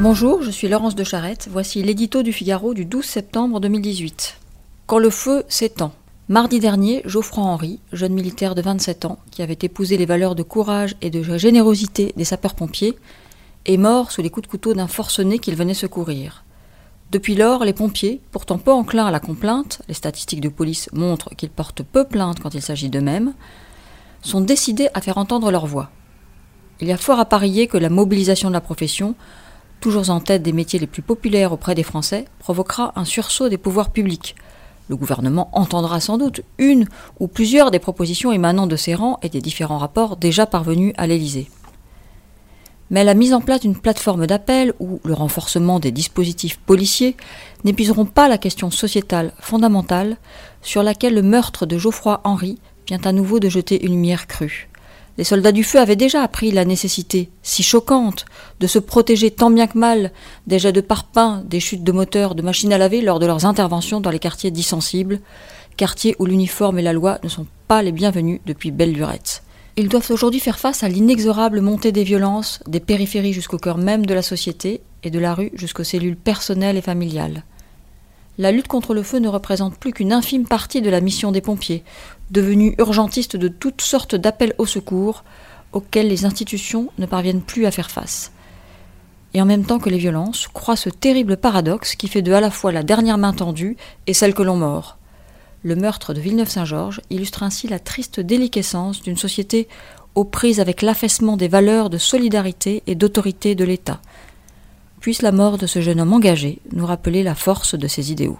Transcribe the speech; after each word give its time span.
Bonjour, 0.00 0.42
je 0.42 0.50
suis 0.50 0.66
Laurence 0.66 0.96
de 0.96 1.04
Charette. 1.04 1.48
Voici 1.50 1.80
l'édito 1.80 2.24
du 2.24 2.32
Figaro 2.32 2.74
du 2.74 2.84
12 2.84 3.04
septembre 3.04 3.60
2018. 3.60 4.40
Quand 4.86 4.98
le 4.98 5.08
feu 5.08 5.44
s'étend. 5.48 5.92
Mardi 6.28 6.58
dernier, 6.58 7.00
Geoffroy 7.04 7.44
Henry, 7.44 7.78
jeune 7.92 8.12
militaire 8.12 8.56
de 8.56 8.62
27 8.62 9.04
ans, 9.04 9.18
qui 9.30 9.40
avait 9.40 9.56
épousé 9.62 9.96
les 9.96 10.04
valeurs 10.04 10.34
de 10.34 10.42
courage 10.42 10.96
et 11.00 11.10
de 11.10 11.22
générosité 11.38 12.12
des 12.16 12.24
sapeurs-pompiers, 12.24 12.98
est 13.66 13.76
mort 13.76 14.10
sous 14.10 14.20
les 14.20 14.30
coups 14.30 14.48
de 14.48 14.50
couteau 14.50 14.74
d'un 14.74 14.88
forcené 14.88 15.38
qu'il 15.38 15.54
venait 15.54 15.74
secourir. 15.74 16.44
Depuis 17.12 17.36
lors, 17.36 17.64
les 17.64 17.72
pompiers, 17.72 18.20
pourtant 18.32 18.58
peu 18.58 18.72
enclins 18.72 19.06
à 19.06 19.12
la 19.12 19.20
complainte, 19.20 19.80
les 19.86 19.94
statistiques 19.94 20.40
de 20.40 20.48
police 20.48 20.90
montrent 20.92 21.30
qu'ils 21.36 21.50
portent 21.50 21.84
peu 21.84 22.04
plainte 22.04 22.40
quand 22.40 22.54
il 22.54 22.62
s'agit 22.62 22.90
d'eux-mêmes, 22.90 23.32
sont 24.22 24.40
décidés 24.40 24.88
à 24.92 25.00
faire 25.00 25.18
entendre 25.18 25.52
leur 25.52 25.66
voix. 25.66 25.90
Il 26.80 26.88
y 26.88 26.92
a 26.92 26.96
fort 26.96 27.20
à 27.20 27.24
parier 27.26 27.68
que 27.68 27.78
la 27.78 27.90
mobilisation 27.90 28.48
de 28.48 28.54
la 28.54 28.60
profession, 28.60 29.14
toujours 29.84 30.08
en 30.08 30.20
tête 30.20 30.42
des 30.42 30.54
métiers 30.54 30.78
les 30.78 30.86
plus 30.86 31.02
populaires 31.02 31.52
auprès 31.52 31.74
des 31.74 31.82
Français, 31.82 32.24
provoquera 32.38 32.94
un 32.96 33.04
sursaut 33.04 33.50
des 33.50 33.58
pouvoirs 33.58 33.90
publics. 33.90 34.34
Le 34.88 34.96
gouvernement 34.96 35.50
entendra 35.52 36.00
sans 36.00 36.16
doute 36.16 36.40
une 36.56 36.86
ou 37.20 37.28
plusieurs 37.28 37.70
des 37.70 37.78
propositions 37.78 38.32
émanant 38.32 38.66
de 38.66 38.76
ses 38.76 38.94
rangs 38.94 39.18
et 39.20 39.28
des 39.28 39.42
différents 39.42 39.76
rapports 39.76 40.16
déjà 40.16 40.46
parvenus 40.46 40.94
à 40.96 41.06
l'Élysée. 41.06 41.50
Mais 42.88 43.04
la 43.04 43.12
mise 43.12 43.34
en 43.34 43.42
place 43.42 43.60
d'une 43.60 43.76
plateforme 43.76 44.26
d'appel 44.26 44.72
ou 44.80 45.00
le 45.04 45.12
renforcement 45.12 45.80
des 45.80 45.92
dispositifs 45.92 46.56
policiers 46.56 47.14
n'épuiseront 47.64 48.06
pas 48.06 48.26
la 48.26 48.38
question 48.38 48.70
sociétale 48.70 49.34
fondamentale 49.38 50.16
sur 50.62 50.82
laquelle 50.82 51.14
le 51.14 51.20
meurtre 51.20 51.66
de 51.66 51.76
Geoffroy 51.76 52.22
Henry 52.24 52.58
vient 52.86 53.00
à 53.04 53.12
nouveau 53.12 53.38
de 53.38 53.50
jeter 53.50 53.84
une 53.84 53.92
lumière 53.92 54.28
crue. 54.28 54.70
Les 55.16 55.24
soldats 55.24 55.52
du 55.52 55.62
feu 55.62 55.78
avaient 55.78 55.94
déjà 55.94 56.22
appris 56.22 56.50
la 56.50 56.64
nécessité, 56.64 57.30
si 57.42 57.62
choquante, 57.62 58.24
de 58.58 58.66
se 58.66 58.80
protéger 58.80 59.30
tant 59.30 59.50
bien 59.50 59.68
que 59.68 59.78
mal 59.78 60.10
des 60.48 60.58
jets 60.58 60.72
de 60.72 60.80
parpaing, 60.80 61.44
des 61.46 61.60
chutes 61.60 61.84
de 61.84 61.92
moteurs, 61.92 62.34
de 62.34 62.42
machines 62.42 62.72
à 62.72 62.78
laver 62.78 63.00
lors 63.00 63.20
de 63.20 63.26
leurs 63.26 63.46
interventions 63.46 64.00
dans 64.00 64.10
les 64.10 64.18
quartiers 64.18 64.50
dits 64.50 64.64
sensibles, 64.64 65.20
quartiers 65.76 66.16
où 66.18 66.26
l'uniforme 66.26 66.80
et 66.80 66.82
la 66.82 66.92
loi 66.92 67.18
ne 67.22 67.28
sont 67.28 67.46
pas 67.68 67.82
les 67.82 67.92
bienvenus 67.92 68.40
depuis 68.44 68.72
belle 68.72 68.92
lurette. 68.92 69.44
Ils 69.76 69.88
doivent 69.88 70.10
aujourd'hui 70.10 70.40
faire 70.40 70.58
face 70.58 70.82
à 70.82 70.88
l'inexorable 70.88 71.60
montée 71.60 71.92
des 71.92 72.04
violences, 72.04 72.60
des 72.66 72.80
périphéries 72.80 73.32
jusqu'au 73.32 73.58
cœur 73.58 73.78
même 73.78 74.06
de 74.06 74.14
la 74.14 74.22
société 74.22 74.80
et 75.04 75.10
de 75.10 75.18
la 75.18 75.34
rue 75.34 75.50
jusqu'aux 75.54 75.84
cellules 75.84 76.16
personnelles 76.16 76.76
et 76.76 76.82
familiales. 76.82 77.44
La 78.36 78.50
lutte 78.50 78.66
contre 78.66 78.94
le 78.94 79.02
feu 79.04 79.18
ne 79.18 79.28
représente 79.28 79.78
plus 79.78 79.92
qu'une 79.92 80.12
infime 80.12 80.46
partie 80.46 80.82
de 80.82 80.90
la 80.90 81.00
mission 81.00 81.30
des 81.30 81.40
pompiers, 81.40 81.84
devenus 82.30 82.74
urgentistes 82.78 83.36
de 83.36 83.48
toutes 83.48 83.80
sortes 83.80 84.16
d'appels 84.16 84.54
au 84.58 84.66
secours 84.66 85.22
auxquels 85.72 86.08
les 86.08 86.24
institutions 86.24 86.88
ne 86.98 87.06
parviennent 87.06 87.42
plus 87.42 87.66
à 87.66 87.70
faire 87.70 87.90
face. 87.90 88.32
Et 89.34 89.42
en 89.42 89.44
même 89.44 89.64
temps 89.64 89.78
que 89.78 89.90
les 89.90 89.98
violences, 89.98 90.48
croît 90.48 90.76
ce 90.76 90.90
terrible 90.90 91.36
paradoxe 91.36 91.94
qui 91.94 92.08
fait 92.08 92.22
de 92.22 92.32
à 92.32 92.40
la 92.40 92.50
fois 92.50 92.72
la 92.72 92.82
dernière 92.82 93.18
main 93.18 93.32
tendue 93.32 93.76
et 94.06 94.14
celle 94.14 94.34
que 94.34 94.42
l'on 94.42 94.56
mord. 94.56 94.98
Le 95.62 95.76
meurtre 95.76 96.12
de 96.12 96.20
Villeneuve-Saint-Georges 96.20 97.00
illustre 97.10 97.42
ainsi 97.42 97.68
la 97.68 97.78
triste 97.78 98.20
déliquescence 98.20 99.02
d'une 99.02 99.16
société 99.16 99.68
aux 100.14 100.24
prises 100.24 100.60
avec 100.60 100.82
l'affaissement 100.82 101.36
des 101.36 101.48
valeurs 101.48 101.90
de 101.90 101.98
solidarité 101.98 102.82
et 102.86 102.94
d'autorité 102.94 103.54
de 103.54 103.64
l'État, 103.64 104.00
puisse 105.04 105.20
la 105.20 105.32
mort 105.32 105.58
de 105.58 105.66
ce 105.66 105.82
jeune 105.82 106.00
homme 106.00 106.14
engagé 106.14 106.60
nous 106.72 106.86
rappeler 106.86 107.22
la 107.22 107.34
force 107.34 107.74
de 107.74 107.88
ses 107.88 108.10
idéaux. 108.10 108.38